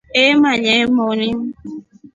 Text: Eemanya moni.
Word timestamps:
Eemanya 0.21 0.75
moni. 0.95 1.29